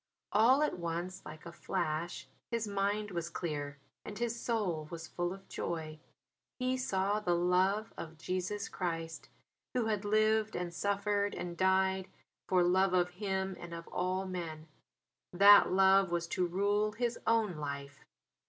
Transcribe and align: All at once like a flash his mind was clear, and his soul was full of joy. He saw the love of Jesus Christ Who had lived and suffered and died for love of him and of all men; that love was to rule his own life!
All 0.31 0.63
at 0.63 0.79
once 0.79 1.21
like 1.25 1.45
a 1.45 1.51
flash 1.51 2.27
his 2.49 2.67
mind 2.67 3.11
was 3.11 3.29
clear, 3.29 3.77
and 4.03 4.17
his 4.17 4.35
soul 4.41 4.87
was 4.89 5.07
full 5.07 5.31
of 5.31 5.47
joy. 5.47 5.99
He 6.57 6.75
saw 6.75 7.19
the 7.19 7.35
love 7.35 7.93
of 7.97 8.17
Jesus 8.17 8.67
Christ 8.67 9.29
Who 9.75 9.85
had 9.85 10.03
lived 10.03 10.55
and 10.55 10.73
suffered 10.73 11.35
and 11.35 11.55
died 11.55 12.07
for 12.47 12.63
love 12.63 12.95
of 12.95 13.11
him 13.11 13.55
and 13.59 13.75
of 13.75 13.87
all 13.89 14.25
men; 14.25 14.67
that 15.33 15.71
love 15.71 16.09
was 16.09 16.25
to 16.29 16.47
rule 16.47 16.93
his 16.93 17.19
own 17.27 17.57
life! 17.57 18.03